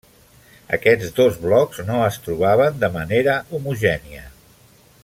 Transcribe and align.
Aquests 0.77 1.11
dos 1.19 1.37
blocs 1.43 1.83
no 1.91 1.99
es 2.07 2.19
trobaven 2.25 2.81
de 2.85 2.91
manera 2.99 3.39
homogènia. 3.59 4.27